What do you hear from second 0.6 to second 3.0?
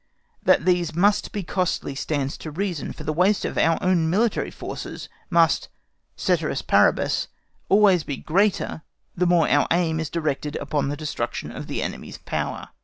these must be costly stands to reason,